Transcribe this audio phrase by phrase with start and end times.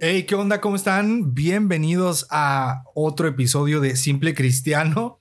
[0.00, 0.60] Hey, ¿qué onda?
[0.60, 1.34] ¿Cómo están?
[1.34, 5.18] Bienvenidos a otro episodio de Simple Cristiano.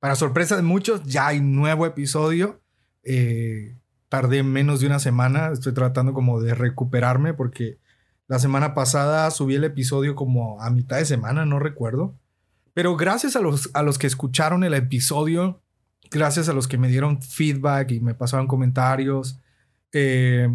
[0.00, 2.60] Para sorpresa de muchos, ya hay nuevo episodio.
[3.04, 3.76] Eh,
[4.08, 5.50] tardé menos de una semana.
[5.52, 7.78] Estoy tratando como de recuperarme porque
[8.26, 12.18] la semana pasada subí el episodio como a mitad de semana, no recuerdo.
[12.74, 15.62] Pero gracias a los, a los que escucharon el episodio,
[16.10, 19.38] gracias a los que me dieron feedback y me pasaron comentarios.
[19.92, 20.48] Eh,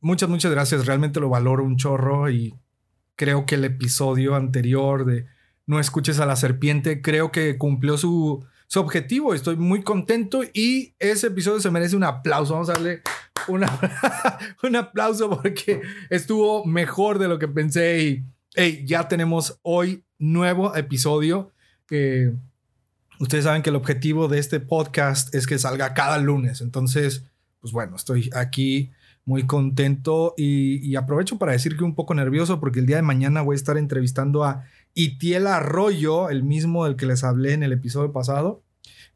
[0.00, 0.86] muchas, muchas gracias.
[0.86, 2.54] Realmente lo valoro un chorro y
[3.20, 5.26] creo que el episodio anterior de
[5.66, 9.34] No escuches a la serpiente, creo que cumplió su, su objetivo.
[9.34, 12.54] Estoy muy contento y ese episodio se merece un aplauso.
[12.54, 13.02] Vamos a darle
[14.62, 20.74] un aplauso porque estuvo mejor de lo que pensé y hey, ya tenemos hoy nuevo
[20.74, 21.52] episodio.
[21.86, 22.32] que
[23.18, 26.62] ustedes saben que el objetivo de este podcast es que salga cada lunes.
[26.62, 27.26] Entonces,
[27.60, 28.92] pues bueno, estoy aquí
[29.30, 33.42] muy contento y, aprovecho para decir que un poco nervioso porque el día de mañana
[33.42, 34.64] voy a estar entrevistando a
[34.94, 38.64] Itiel Arroyo, el mismo del que les hablé en el episodio pasado.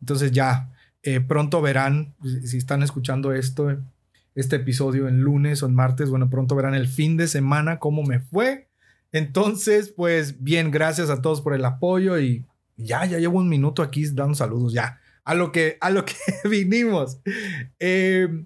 [0.01, 3.77] Entonces ya eh, pronto verán, si están escuchando esto,
[4.37, 8.05] este episodio en lunes o en martes, bueno, pronto verán el fin de semana cómo
[8.05, 8.69] me fue.
[9.11, 13.83] Entonces, pues bien, gracias a todos por el apoyo y ya, ya llevo un minuto
[13.83, 15.01] aquí dando saludos, ya.
[15.25, 16.15] A lo que, a lo que
[16.49, 17.19] vinimos.
[17.81, 18.45] Eh,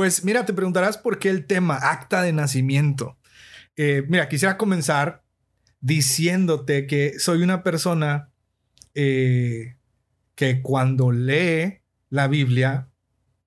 [0.00, 3.18] pues mira, te preguntarás por qué el tema acta de nacimiento.
[3.76, 5.24] Eh, mira, quisiera comenzar
[5.80, 8.30] diciéndote que soy una persona
[8.94, 9.76] eh,
[10.34, 12.88] que cuando lee la Biblia,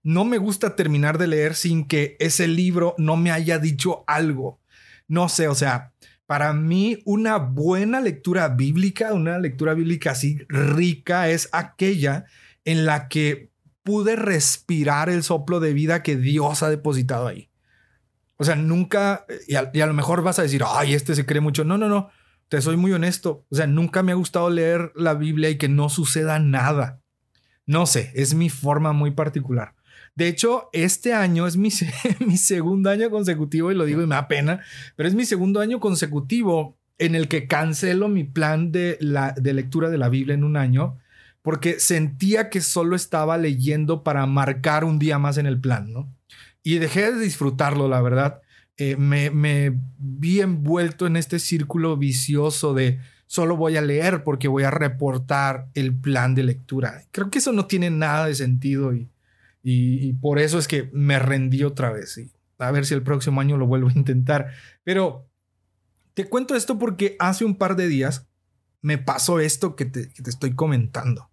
[0.03, 4.61] no me gusta terminar de leer sin que ese libro no me haya dicho algo.
[5.07, 5.93] No sé, o sea,
[6.27, 12.25] para mí una buena lectura bíblica, una lectura bíblica así rica, es aquella
[12.63, 13.49] en la que
[13.83, 17.49] pude respirar el soplo de vida que Dios ha depositado ahí.
[18.37, 21.63] O sea, nunca, y a, lo mejor vas a decir, ay, este se cree mucho.
[21.63, 22.09] No, no, no,
[22.49, 23.45] te soy muy honesto.
[23.49, 27.01] O sea, nunca me ha gustado leer la Biblia y que no suceda nada.
[27.65, 29.75] No sé, es mi forma muy particular.
[30.15, 31.69] De hecho, este año es mi,
[32.25, 34.61] mi segundo año consecutivo, y lo digo y me da pena,
[34.95, 39.53] pero es mi segundo año consecutivo en el que cancelo mi plan de, la, de
[39.53, 40.97] lectura de la Biblia en un año
[41.43, 46.11] porque sentía que solo estaba leyendo para marcar un día más en el plan, ¿no?
[46.63, 48.41] Y dejé de disfrutarlo, la verdad.
[48.77, 49.29] Eh, me,
[49.97, 55.67] vi envuelto en este círculo vicioso de solo voy a leer porque voy a reportar
[55.73, 57.03] el plan de lectura.
[57.11, 61.63] Creo que eso no tiene nada de sentido y, por eso es que me rendí
[61.63, 62.17] otra vez.
[62.17, 64.53] Y a ver si el próximo año lo vuelvo a intentar.
[64.85, 65.27] Pero
[66.13, 68.27] te cuento esto porque hace un par de días
[68.81, 71.29] me pasó esto que te estoy comentando.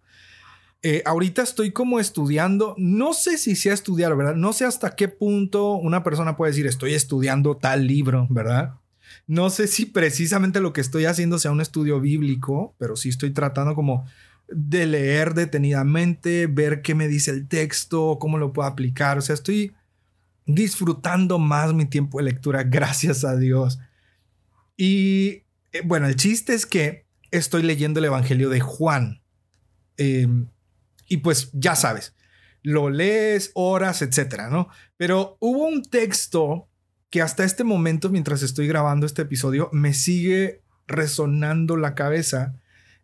[0.83, 4.35] Eh, ahorita estoy como estudiando, no sé si sea estudiar, ¿verdad?
[4.35, 8.75] No sé hasta qué punto una persona puede decir estoy estudiando tal libro, ¿verdad?
[9.27, 13.31] No sé si precisamente lo que estoy haciendo sea un estudio bíblico, pero sí estoy
[13.31, 14.05] tratando como
[14.47, 19.19] de leer detenidamente, ver qué me dice el texto, cómo lo puedo aplicar.
[19.19, 19.73] O sea, estoy
[20.45, 23.79] disfrutando más mi tiempo de lectura, gracias a Dios.
[24.75, 29.21] Y eh, bueno, el chiste es que estoy leyendo el Evangelio de Juan.
[29.97, 30.27] Eh,
[31.11, 32.15] y pues ya sabes,
[32.63, 34.69] lo lees horas, etcétera, ¿no?
[34.95, 36.69] Pero hubo un texto
[37.09, 42.55] que hasta este momento, mientras estoy grabando este episodio, me sigue resonando la cabeza.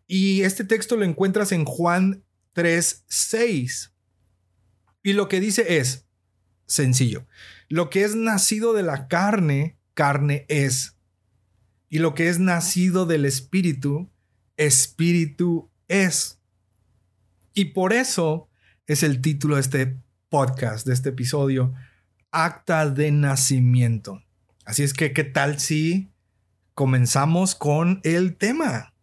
[0.06, 2.24] Y este texto lo encuentras en Juan
[2.54, 3.92] 3, 6.
[5.02, 6.06] Y lo que dice es
[6.64, 7.26] sencillo.
[7.68, 10.96] Lo que es nacido de la carne, carne es.
[11.90, 14.10] Y lo que es nacido del espíritu,
[14.56, 16.37] espíritu es.
[17.58, 18.48] Y por eso
[18.86, 21.74] es el título de este podcast, de este episodio,
[22.30, 24.22] Acta de Nacimiento.
[24.64, 26.08] Así es que, ¿qué tal si
[26.74, 28.94] comenzamos con el tema?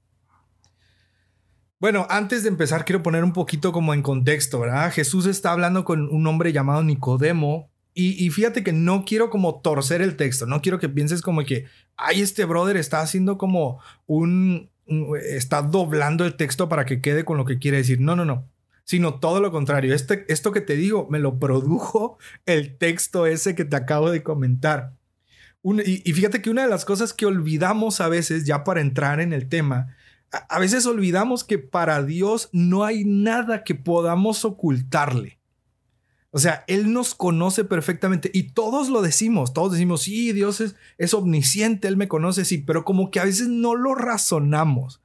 [1.82, 4.90] Bueno, antes de empezar, quiero poner un poquito como en contexto, ¿verdad?
[4.94, 9.60] Jesús está hablando con un hombre llamado Nicodemo y, y, fíjate que no quiero como
[9.60, 11.66] torcer el texto, no quiero que pienses como que,
[11.98, 17.38] ay, este brother está haciendo como un, está doblando el texto para que quede con
[17.38, 18.00] lo que quiere decir.
[18.00, 18.50] No, no, no.
[18.84, 19.96] Sino todo lo contrario.
[19.96, 24.24] Este, esto que te digo me lo produjo el texto ese que te acabo de
[24.24, 24.94] comentar.
[25.64, 29.34] y, fíjate que una de las cosas que olvidamos a veces, ya para entrar en
[29.34, 29.96] el tema,
[30.32, 35.40] a, veces olvidamos que para Dios no hay nada que podamos ocultarle.
[36.36, 40.62] O sea, Él nos conoce perfectamente y todos lo decimos, todos decimos, sí, Dios
[40.98, 45.02] es, omnisciente, Él me conoce, sí, pero como que a veces no lo razonamos.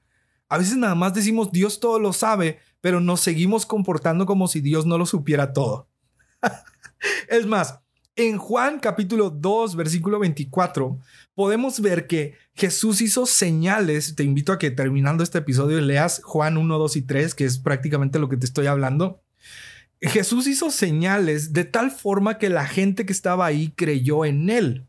[0.49, 4.61] A veces nada más decimos, Dios todo lo sabe, pero nos seguimos comportando como si
[4.61, 5.87] Dios no lo supiera todo.
[7.29, 7.79] es más,
[8.17, 10.99] en Juan capítulo 2, versículo 24,
[11.37, 14.17] podemos ver que Jesús hizo señales.
[14.17, 17.61] Te invito a que terminando este episodio leas Juan 1, 2 y 3, que es
[17.61, 19.23] prácticamente lo que te estoy hablando.
[20.09, 24.87] Jesús hizo señales de tal forma que la gente que estaba ahí creyó en él.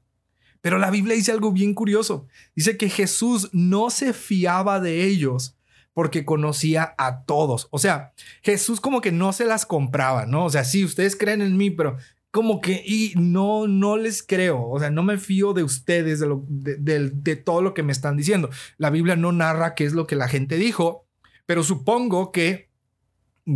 [0.61, 2.27] Pero la Biblia dice algo bien curioso.
[2.55, 5.57] Dice que Jesús no se fiaba de ellos
[5.93, 7.67] porque conocía a todos.
[7.71, 10.45] O sea, Jesús como que no se las compraba, ¿no?
[10.45, 11.97] O sea, sí, ustedes creen en mí, pero
[12.31, 16.27] como que y no no les creo, o sea, no me fío de ustedes de,
[16.27, 18.49] lo, de, todo lo que me están diciendo.
[18.77, 21.05] La Biblia no narra qué es lo que la gente dijo,
[21.45, 22.70] pero supongo que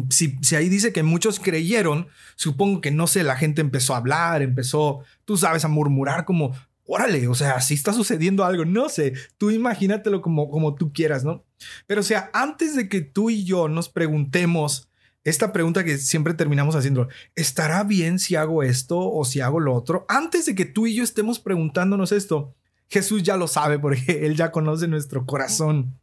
[0.09, 4.41] si, ahí dice que muchos creyeron, supongo que no sé, la gente empezó a hablar,
[4.41, 6.55] empezó, tú sabes, a murmurar como,
[6.85, 11.23] órale, o sea, si está sucediendo algo, no sé, tú imagínatelo como, como tú quieras,
[11.23, 11.43] ¿no?
[11.87, 14.89] Pero o sea, antes de que tú y yo nos preguntemos,
[15.23, 19.73] esta pregunta que siempre terminamos haciendo, ¿estará bien si hago esto o si hago lo
[19.73, 20.05] otro?
[20.07, 22.53] Antes de que tú y yo estemos preguntándonos esto,
[22.89, 25.99] Jesús ya lo sabe porque Él ya conoce nuestro corazón.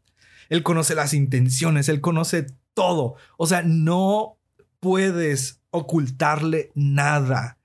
[0.53, 2.45] Él conoce las intenciones, Él conoce
[2.75, 3.15] todo.
[3.39, 4.37] O sea, no
[4.81, 7.57] puedes ocultarle nada.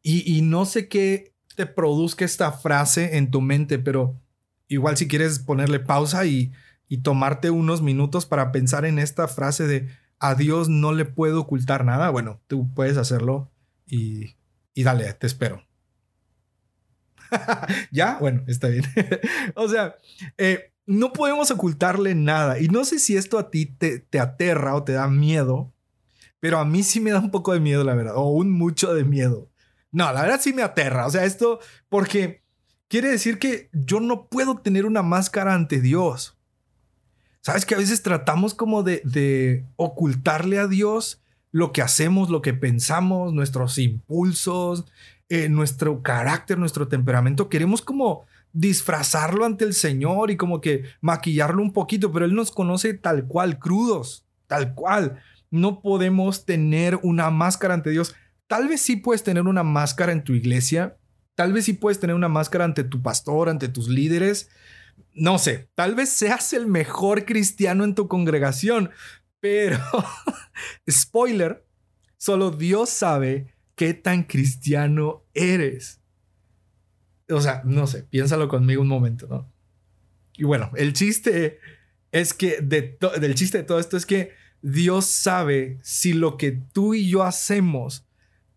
[0.00, 4.14] Y, no sé qué te produzca esta frase en tu mente, pero
[4.68, 6.52] igual si quieres ponerle pausa y,
[7.02, 9.88] tomarte unos minutos para pensar en esta frase de
[10.20, 13.50] a Dios no le puedo ocultar nada, bueno, tú puedes hacerlo
[13.86, 14.36] y,
[14.72, 15.64] y dale, te espero.
[17.90, 18.84] ya, bueno, está bien.
[19.56, 19.96] o sea,
[20.38, 22.58] eh, no podemos ocultarle nada.
[22.58, 25.72] Y no sé si esto a ti te, te aterra o te da miedo,
[26.40, 28.94] pero a mí sí me da un poco de miedo, la verdad, o un mucho
[28.94, 29.50] de miedo.
[29.92, 31.06] No, la verdad sí me aterra.
[31.06, 32.42] O sea, esto porque
[32.88, 36.36] quiere decir que yo no puedo tener una máscara ante Dios.
[37.40, 41.22] Sabes que a veces tratamos como de, ocultarle a Dios
[41.52, 44.84] lo que hacemos, lo que pensamos, nuestros impulsos,
[45.28, 47.48] eh, nuestro carácter, nuestro temperamento.
[47.48, 52.50] Queremos como disfrazarlo ante el Señor y como que maquillarlo un poquito, pero Él nos
[52.50, 55.22] conoce tal cual, crudos, tal cual.
[55.50, 58.14] No podemos tener una máscara ante Dios.
[58.46, 60.96] Tal vez sí puedes tener una máscara en tu iglesia,
[61.34, 64.50] tal vez sí puedes tener una máscara ante tu pastor, ante tus líderes,
[65.14, 68.90] no sé, tal vez seas el mejor cristiano en tu congregación,
[69.40, 69.78] pero,
[70.90, 71.66] spoiler,
[72.16, 75.99] solo Dios sabe qué tan cristiano eres.
[77.30, 79.50] O sea, no sé, piénsalo conmigo un momento, ¿no?
[80.36, 81.58] Y bueno, el chiste
[82.12, 84.32] es que del chiste de todo esto es que
[84.62, 88.06] Dios sabe si lo que tú y yo hacemos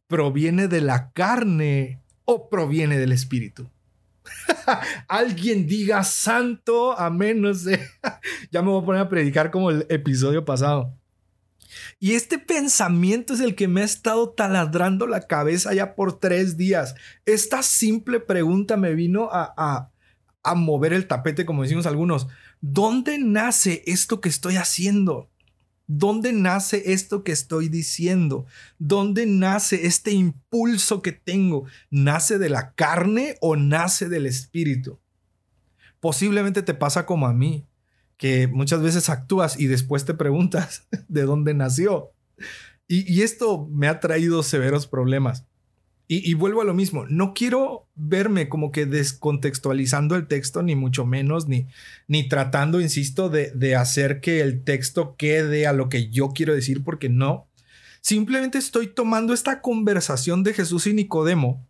[0.08, 3.70] proviene de la carne o proviene del espíritu.
[5.08, 7.80] Alguien diga santo, amén, no sé.
[8.52, 10.98] ya me voy a poner a predicar como el episodio pasado.
[12.00, 16.58] Y este pensamiento es el que me ha estado taladrando la cabeza ya por tres
[16.58, 16.96] días.
[17.26, 19.90] Esta simple pregunta me vino a,
[20.44, 22.28] a, mover el tapete, como decimos algunos.
[22.62, 25.30] ¿Dónde nace esto que estoy haciendo?
[25.88, 28.46] ¿Dónde nace esto que estoy diciendo?
[28.78, 31.66] ¿Dónde nace este impulso que tengo?
[31.90, 35.00] ¿Nace de la carne o nace del espíritu?
[36.00, 37.66] Posiblemente te pasa como a mí,
[38.24, 42.14] que muchas veces actúas y después te preguntas de dónde nació.
[42.88, 45.46] Y, y esto me ha traído severos problemas.
[46.08, 51.06] Y, vuelvo a lo mismo, no quiero verme como que descontextualizando el texto, ni mucho
[51.06, 51.68] menos, ni,
[52.08, 56.54] ni tratando, insisto, de, de hacer que el texto quede a lo que yo quiero
[56.54, 57.50] decir, porque no.
[58.00, 61.68] Simplemente estoy tomando esta conversación de Jesús y Nicodemo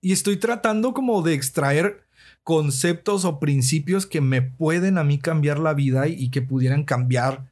[0.00, 2.05] y estoy tratando como de extraer
[2.46, 7.50] conceptos o principios que me pueden a mí cambiar la vida y que pudieran cambiar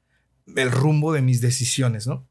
[0.55, 2.29] el rumbo de mis decisiones, ¿no?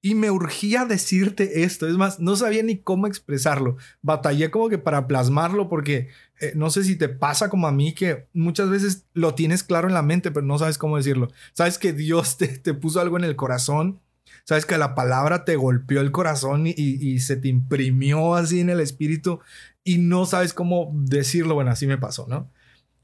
[0.00, 1.86] Y me urgía decirte esto.
[1.86, 3.76] Es más, no sabía ni cómo expresarlo.
[4.00, 6.08] Batallé como que para plasmarlo porque
[6.40, 9.86] eh, no sé si te pasa como a mí que muchas veces lo tienes claro
[9.86, 11.28] en la mente, pero no sabes cómo decirlo.
[11.52, 14.00] Sabes que Dios te, puso algo en el corazón.
[14.44, 18.80] Sabes que la palabra te golpeó el corazón y se te imprimió así en el
[18.80, 19.40] espíritu
[19.86, 21.54] y no sabes cómo decirlo.
[21.54, 22.50] Bueno, así me pasó, ¿no?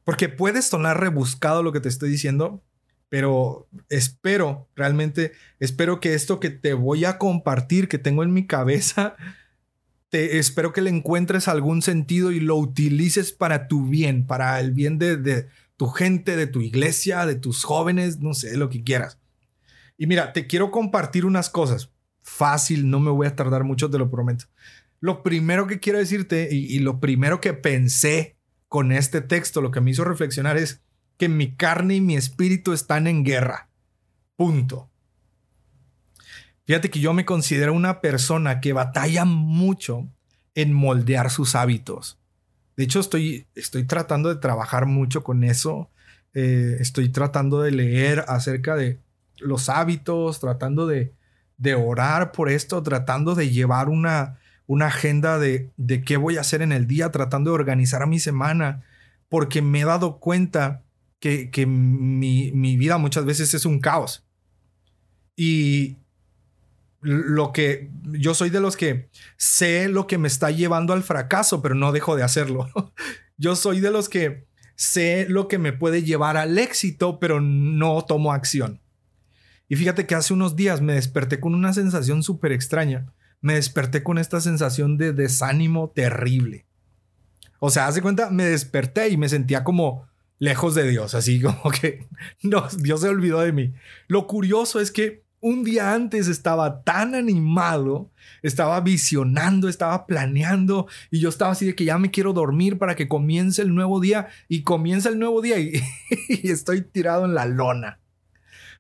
[0.05, 2.61] Porque puede sonar rebuscado lo que te estoy diciendo,
[3.09, 8.49] pero espero, realmente, espero que esto que te voy a compartir, que tengo en mi
[8.49, 9.15] cabeza,
[10.09, 14.73] te espero que le encuentres algún sentido y lo utilices para tu bien, para el
[14.73, 15.47] bien de, de
[15.77, 19.19] tu gente, de tu iglesia, de tus jóvenes, no sé, lo que quieras.
[19.97, 21.93] Y mira, te quiero compartir unas cosas.
[22.23, 24.47] Fácil, no me voy a tardar mucho, te lo prometo.
[25.02, 28.37] Lo primero que quiero decirte y, lo primero que pensé
[28.68, 30.80] con este texto, lo que me hizo reflexionar es
[31.18, 33.68] que mi carne y mi espíritu están en guerra.
[34.37, 34.88] Punto.
[36.66, 40.06] Fíjate que yo me considero una persona que batalla mucho
[40.54, 42.21] en moldear sus hábitos.
[42.76, 45.90] De hecho, estoy, estoy tratando de trabajar mucho con eso.
[46.32, 49.00] Eh, estoy tratando de leer acerca de
[49.38, 51.12] los hábitos, tratando de,
[51.56, 56.42] de orar por esto, tratando de llevar una, una agenda de, de qué voy a
[56.42, 58.83] hacer en el día, tratando de organizar mi semana,
[59.28, 60.83] porque me he dado cuenta
[61.21, 64.25] que, que mi, mi vida muchas veces es un caos.
[65.37, 65.97] Y,
[67.02, 71.61] lo que yo soy de los que sé lo que me está llevando al fracaso,
[71.61, 72.71] pero no dejo de hacerlo.
[73.37, 78.04] yo soy de los que sé lo que me puede llevar al éxito, pero no
[78.04, 78.81] tomo acción.
[79.69, 83.12] Y fíjate que hace unos días me desperté con una sensación súper extraña.
[83.42, 86.64] Me desperté con esta sensación de desánimo terrible.
[87.58, 90.06] O sea, hace cuenta, me desperté y me sentía como
[90.38, 92.08] lejos de Dios, así como que
[92.42, 93.75] no, Dios se olvidó de mí.
[94.08, 98.11] Lo curioso es que un día antes estaba tan animado,
[98.42, 102.94] estaba visionando, estaba planeando y yo estaba así de que ya me quiero dormir para
[102.94, 105.82] que comience el nuevo día y comienza el nuevo día y,
[106.49, 107.99] estoy tirado en la lona.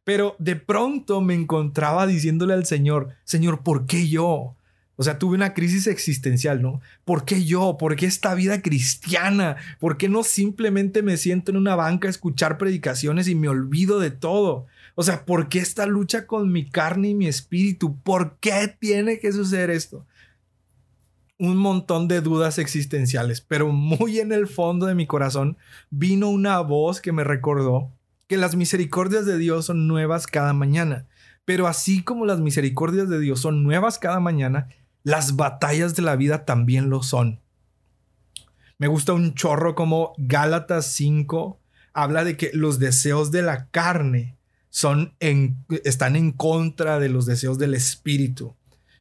[0.04, 4.56] Pero de pronto me encontraba diciéndole al Señor, Señor, ¿por qué yo?
[4.96, 6.80] O sea, tuve una crisis existencial, ¿no?
[7.04, 7.76] ¿Por qué yo?
[7.78, 9.56] ¿Por qué esta vida cristiana?
[9.80, 13.98] ¿Por qué no simplemente me siento en una banca a escuchar predicaciones y me olvido
[14.00, 14.66] de todo?
[14.94, 17.98] O sea, ¿por qué esta lucha con mi carne y mi espíritu?
[18.02, 20.06] ¿Por qué tiene que suceder esto?
[21.38, 25.56] Un montón de dudas existenciales, pero muy en el fondo de mi corazón
[25.90, 27.90] vino una voz que me recordó
[28.26, 31.06] que las misericordias de Dios son nuevas cada mañana.
[31.44, 34.68] Pero así como las misericordias de Dios son nuevas cada mañana,
[35.02, 37.40] las batallas de la vida también lo son.
[38.78, 41.60] Me gusta un chorro como Gálatas 5
[41.92, 44.36] habla de que los deseos de la carne
[44.70, 48.56] son en, están en contra de los deseos del espíritu.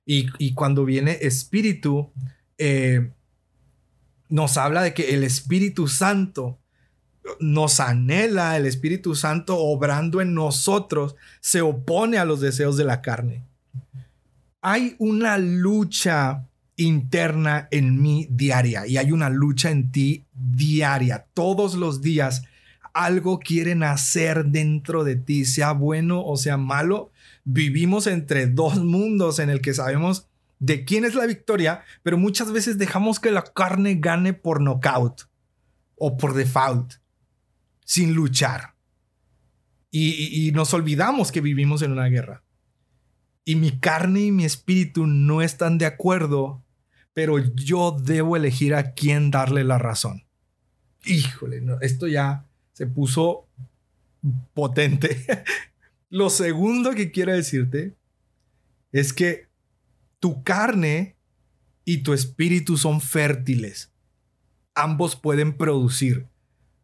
[0.06, 2.12] Y, cuando viene espíritu,
[2.58, 3.14] eh,
[4.28, 6.60] nos habla de que el Espíritu Santo
[7.40, 13.02] nos anhela, el Espíritu Santo obrando en nosotros, se opone a los deseos de la
[13.02, 13.44] carne.
[14.62, 21.26] Hay una lucha interna en mí diaria y hay una lucha en ti diaria.
[21.34, 22.44] Todos los días
[22.94, 27.12] algo quieren hacer dentro de ti, sea bueno o sea malo.
[27.44, 30.28] Vivimos entre dos mundos en el que sabemos
[30.60, 35.24] de quién es la victoria, pero muchas veces dejamos que la carne gane por knockout
[35.96, 37.01] o por default,
[37.92, 38.76] sin luchar.
[39.92, 42.42] Y, nos olvidamos que vivimos en una guerra.
[43.44, 46.64] Y mi carne y mi espíritu no están de acuerdo,
[47.12, 50.24] pero yo debo elegir a quién darle la razón.
[51.04, 53.50] Híjole, no, esto ya se puso
[54.54, 55.26] potente.
[56.10, 57.98] Lo segundo que quiero decirte
[58.94, 59.50] es que
[60.22, 61.18] tu carne
[61.84, 63.92] y tu espíritu son fértiles.
[64.76, 66.31] Ambos pueden producir.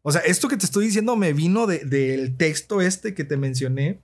[0.08, 4.00] O sea, esto que te estoy diciendo me vino del texto este que te mencioné,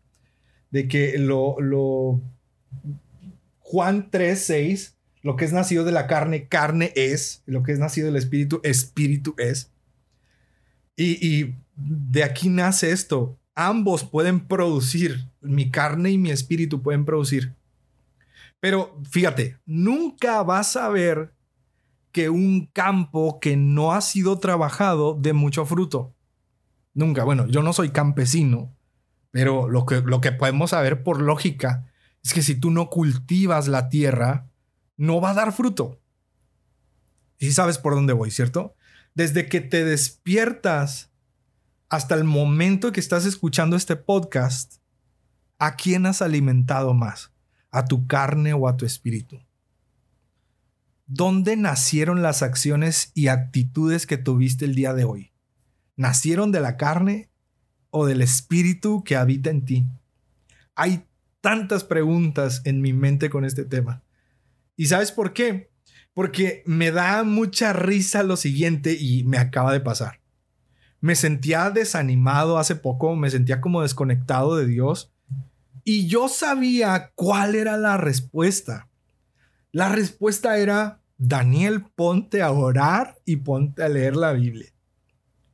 [0.70, 2.20] de que lo, lo
[3.60, 7.80] Juan 3, 6, lo que es nacido de la carne, carne es, lo que es
[7.80, 9.72] nacido del espíritu, espíritu es.
[10.98, 13.40] Y, y de aquí nace esto.
[13.56, 17.54] Ambos pueden producir, mi carne y mi espíritu pueden producir.
[18.60, 21.32] Pero fíjate, nunca vas a ver
[22.14, 26.16] que un campo que no ha sido trabajado de mucho fruto.
[26.94, 27.24] Nunca.
[27.24, 28.74] Bueno, yo no soy campesino,
[29.32, 31.92] pero lo que, lo que podemos saber por lógica
[32.24, 34.48] es que si tú no cultivas la tierra,
[34.96, 36.00] no va a dar fruto.
[37.40, 38.76] Y sabes por dónde voy, ¿cierto?
[39.16, 41.12] Desde que te despiertas
[41.90, 44.76] hasta el momento que estás escuchando este podcast,
[45.58, 47.32] ¿a quién has alimentado más?
[47.72, 49.42] ¿A tu carne o a tu espíritu?
[51.06, 55.32] ¿Dónde nacieron las acciones y actitudes que tuviste el día de hoy?
[55.96, 57.30] ¿Nacieron de la carne
[57.90, 59.86] o del espíritu que habita en ti?
[60.76, 61.06] Hay
[61.42, 64.02] tantas preguntas en mi mente con este tema.
[64.76, 65.72] ¿Y sabes por qué?
[66.14, 70.24] Porque me da mucha risa lo siguiente y me acaba de pasar
[71.04, 75.12] me sentía desanimado hace poco, me sentía como desconectado de Dios
[75.84, 78.88] y yo sabía cuál era la respuesta.
[79.74, 84.72] La respuesta era Daniel, ponte a orar y ponte a leer la Biblia.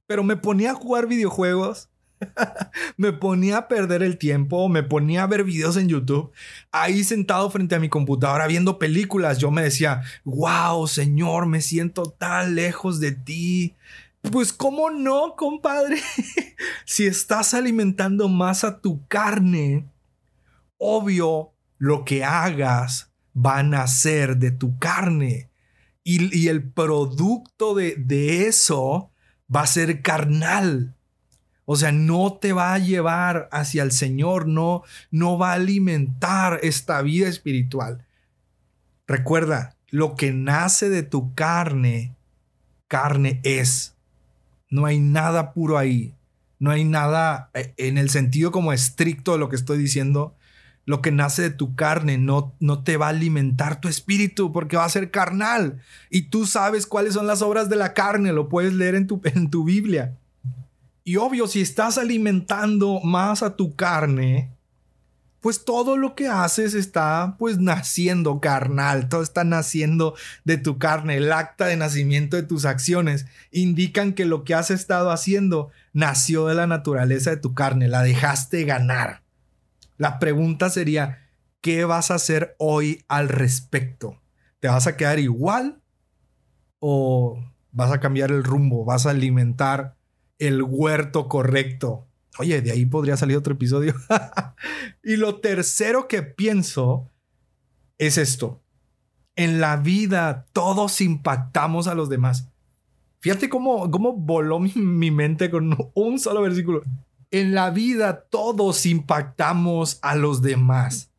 [0.07, 1.87] Pero me ponía a jugar videojuegos,
[2.97, 6.33] me ponía a perder el tiempo, me ponía a ver videos en YouTube,
[6.69, 9.37] ahí sentado frente a mi computadora viendo películas.
[9.37, 13.77] Yo me decía, wow, Señor, me siento tan lejos de ti.
[14.33, 16.01] Pues cómo no, compadre.
[16.85, 19.85] si estás alimentando más a tu carne,
[20.77, 23.08] obvio lo que hagas
[23.45, 25.49] va a nacer de tu carne.
[26.03, 29.11] Y, el producto de, de eso
[29.53, 30.95] va a ser carnal.
[31.65, 34.81] O sea, no te va a llevar hacia el Señor, no,
[35.11, 38.07] no va a alimentar esta vida espiritual.
[39.05, 42.15] Recuerda, lo que nace de tu carne,
[42.87, 43.95] carne es.
[44.69, 46.15] No hay nada puro ahí.
[46.59, 50.35] No hay nada eh, en el sentido como estricto de lo que estoy diciendo.
[50.89, 54.75] Lo que nace de tu carne no, no te va a alimentar tu espíritu porque
[54.75, 55.83] va a ser carnal.
[56.09, 58.33] Y tú sabes cuáles son las obras de la carne.
[58.33, 60.17] Lo puedes leer en tu, en tu Biblia.
[61.03, 64.49] Y obvio, si estás alimentando más a tu carne,
[65.41, 71.17] pues todo lo que haces está pues naciendo carnal, todo está naciendo de tu carne,
[71.17, 76.47] el acta de nacimiento de tus acciones indican que lo que has estado haciendo nació
[76.47, 79.21] de la naturaleza de tu carne, la dejaste ganar.
[79.99, 81.27] La pregunta sería,
[81.59, 84.21] ¿qué vas a hacer hoy al respecto?
[84.61, 85.81] ¿Te vas a quedar igual
[86.79, 87.37] o
[87.73, 88.85] vas a cambiar el rumbo?
[88.85, 89.97] ¿Vas a alimentar
[90.37, 92.07] el huerto correcto?
[92.37, 93.93] Oye, de ahí podría salir otro episodio.
[95.03, 97.11] y lo tercero que pienso
[97.97, 98.63] es esto.
[99.35, 102.47] En la vida todos impactamos a los demás.
[103.19, 106.83] Fíjate cómo, cómo voló mi, mi mente con un solo versículo.
[107.31, 111.11] En la vida todos impactamos a los demás.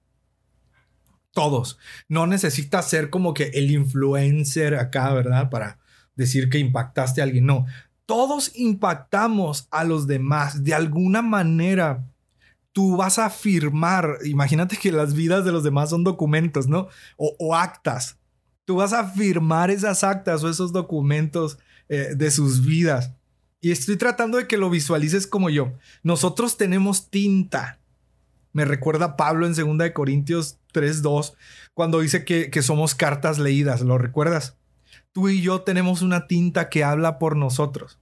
[1.32, 1.78] Todos.
[2.08, 5.50] No necesitas ser como que el influencer acá, ¿verdad?
[5.50, 5.78] Para
[6.16, 7.46] decir que impactaste a alguien.
[7.46, 7.66] No,
[8.10, 12.04] todos impactamos a los demás de alguna manera.
[12.72, 16.88] Tú vas a afirmar, imagínate que las vidas de los demás son documentos, ¿no?
[17.16, 18.18] O, actas.
[18.64, 21.58] Tú vas a firmar esas actas o esos documentos
[21.88, 23.12] eh, de sus vidas.
[23.60, 25.72] Y estoy tratando de que lo visualices como yo.
[26.02, 27.78] Nosotros tenemos tinta.
[28.52, 31.34] Me recuerda Pablo en 2 Corintios 3.2
[31.74, 33.82] cuando dice que, que somos cartas leídas.
[33.82, 34.56] ¿Lo recuerdas?
[35.12, 37.98] Tú y yo tenemos una tinta que habla por nosotros.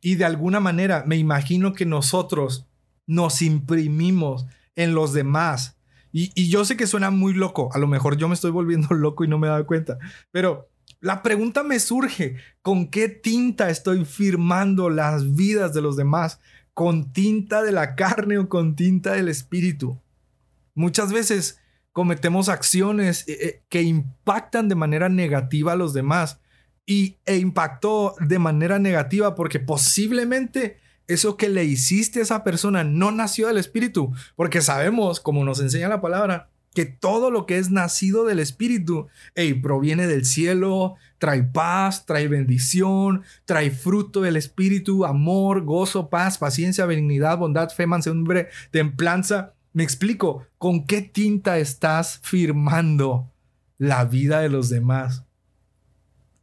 [0.00, 2.66] Y de alguna manera me imagino que nosotros
[3.06, 5.76] nos imprimimos en los demás.
[6.12, 9.24] Y, yo sé que suena muy loco, a lo mejor yo me estoy volviendo loco
[9.24, 9.98] y no me he dado cuenta,
[10.30, 10.68] pero
[11.02, 16.38] la pregunta me surge, ¿con qué tinta estoy firmando las vidas de los demás?
[16.74, 19.98] ¿Con tinta de la carne o con tinta del espíritu?
[20.76, 21.58] Muchas veces
[21.90, 26.38] cometemos acciones eh, eh, que impactan de manera negativa a los demás
[26.86, 32.84] y, e impactó de manera negativa porque posiblemente eso que le hiciste a esa persona
[32.84, 37.58] no nació del Espíritu, porque sabemos, como nos enseña la palabra, que todo lo que
[37.58, 44.36] es nacido del Espíritu hey, proviene del cielo, trae paz, trae bendición, trae fruto del
[44.36, 49.54] Espíritu, amor, gozo, paz, paciencia, benignidad, bondad, fe, mansedumbre, templanza.
[49.72, 53.30] Me explico, ¿con qué tinta estás firmando
[53.78, 55.24] la vida de los demás?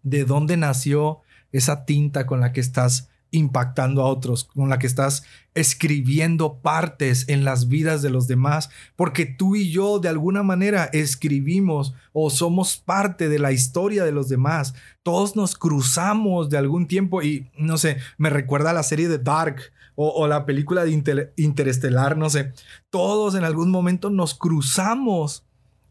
[0.03, 4.87] de dónde nació esa tinta con la que estás impactando a otros, con la que
[4.87, 10.43] estás escribiendo partes en las vidas de los demás, porque tú y yo de alguna
[10.43, 14.73] manera escribimos o somos parte de la historia de los demás.
[15.03, 19.19] Todos nos cruzamos de algún tiempo y no sé, me recuerda a la serie de
[19.19, 19.61] Dark
[20.01, 22.53] o, la película de Interestelar, no sé,
[22.89, 25.43] todos en algún momento nos cruzamos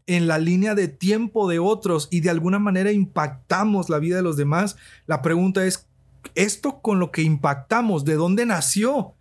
[0.07, 4.23] en la línea de tiempo de otros y de alguna manera impactamos la vida de
[4.23, 5.88] los demás, la pregunta es,
[6.35, 9.15] ¿esto con lo que impactamos, de dónde nació?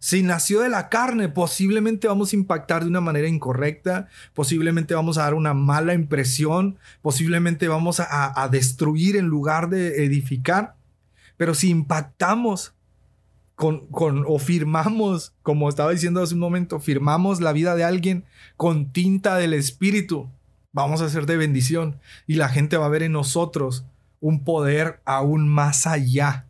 [0.00, 5.18] Si nació de la carne, posiblemente vamos a impactar de una manera incorrecta, posiblemente vamos
[5.18, 10.76] a dar una mala impresión, posiblemente vamos a, destruir en lugar de edificar.
[11.36, 12.74] Pero si impactamos
[13.56, 18.24] con, con, o firmamos, como estaba diciendo hace un momento, firmamos la vida de alguien
[18.56, 20.30] con tinta del Espíritu,
[20.72, 23.84] vamos a ser de bendición y la gente va a ver en nosotros
[24.20, 26.46] un poder aún más allá,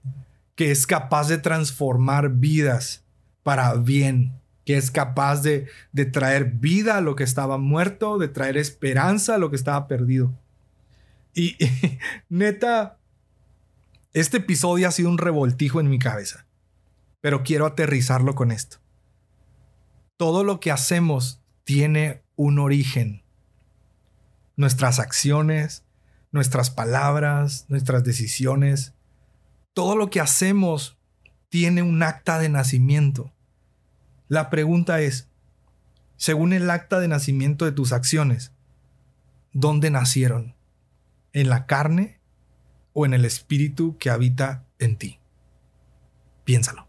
[0.54, 3.04] que es capaz de transformar vidas
[3.42, 4.32] para bien,
[4.64, 9.36] que es capaz de, de traer vida a lo que estaba muerto, de traer esperanza
[9.36, 10.32] a lo que estaba perdido.
[11.34, 11.56] Y
[12.28, 12.98] neta,
[14.12, 16.48] este episodio ha sido un revoltijo en mi cabeza
[17.20, 18.78] pero quiero aterrizarlo con esto.
[20.16, 23.22] Todo lo que hacemos tiene un origen.
[24.56, 25.84] Nuestras acciones,
[26.32, 28.94] nuestras palabras, nuestras decisiones,
[29.72, 30.98] todo lo que hacemos
[31.48, 33.32] tiene un acta de nacimiento.
[34.28, 35.28] La pregunta es,
[36.16, 38.52] según el acta de nacimiento de tus acciones,
[39.52, 40.56] ¿dónde nacieron?
[41.32, 42.20] ¿En la carne
[42.92, 45.20] o en el espíritu que habita en ti?
[46.44, 46.87] Piénsalo.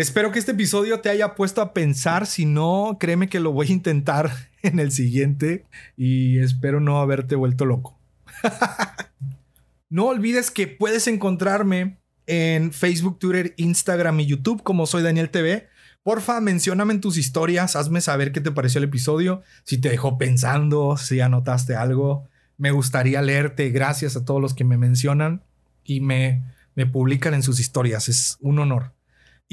[0.00, 2.26] Espero que este episodio te haya puesto a pensar.
[2.26, 4.32] Si no, créeme que lo voy a intentar
[4.62, 8.00] en el siguiente y espero no haberte vuelto loco.
[9.90, 15.68] no olvides que puedes encontrarme en Facebook, Twitter, Instagram y YouTube como soy Daniel TV.
[16.02, 20.16] Porfa, mencióname en tus historias, hazme saber qué te pareció el episodio, si te dejó
[20.16, 22.26] pensando, si anotaste algo.
[22.56, 23.68] Me gustaría leerte.
[23.68, 25.42] Gracias a todos los que me mencionan
[25.84, 26.42] y me,
[26.74, 28.08] me publican en sus historias.
[28.08, 28.94] Es un honor.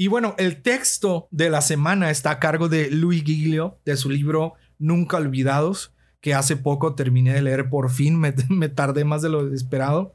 [0.00, 4.10] Y bueno, el texto de la semana está a cargo de Luis Giglio, de su
[4.10, 8.16] libro Nunca Olvidados, que hace poco terminé de leer por fin,
[8.48, 10.14] me, tardé más de lo esperado.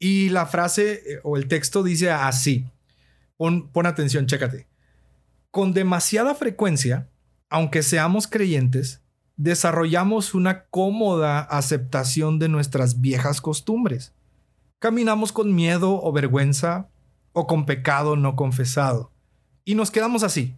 [0.00, 2.66] Y la frase eh, o el texto dice así,
[3.36, 4.66] pon, pon atención, chécate.
[5.52, 7.08] Con demasiada frecuencia,
[7.48, 9.00] aunque seamos creyentes,
[9.36, 14.12] desarrollamos una cómoda aceptación de nuestras viejas costumbres.
[14.80, 16.88] Caminamos con miedo o vergüenza
[17.32, 19.09] o con pecado no confesado
[19.70, 20.56] y nos quedamos así.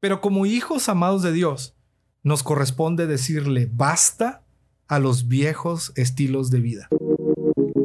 [0.00, 1.74] Pero como hijos amados de Dios,
[2.22, 4.44] nos corresponde decirle basta
[4.86, 6.88] a los viejos estilos de vida.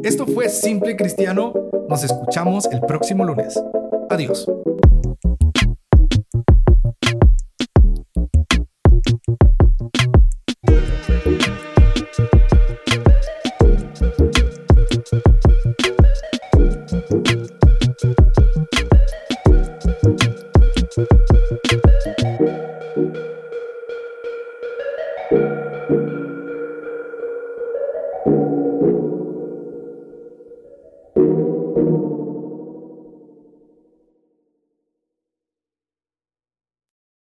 [0.04, 1.54] Esto fue Simple Cristiano.
[1.88, 3.58] Nos escuchamos el próximo lunes.
[4.10, 4.46] Adiós.